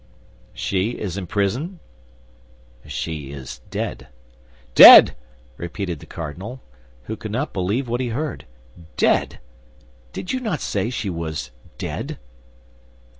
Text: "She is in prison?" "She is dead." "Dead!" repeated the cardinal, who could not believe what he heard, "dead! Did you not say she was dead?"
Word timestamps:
"She 0.55 0.93
is 0.97 1.15
in 1.15 1.27
prison?" 1.27 1.79
"She 2.87 3.31
is 3.31 3.59
dead." 3.69 4.07
"Dead!" 4.73 5.15
repeated 5.57 5.99
the 5.99 6.07
cardinal, 6.07 6.59
who 7.03 7.15
could 7.15 7.31
not 7.31 7.53
believe 7.53 7.87
what 7.87 8.01
he 8.01 8.07
heard, 8.09 8.47
"dead! 8.97 9.39
Did 10.11 10.33
you 10.33 10.39
not 10.39 10.59
say 10.59 10.89
she 10.89 11.11
was 11.11 11.51
dead?" 11.77 12.17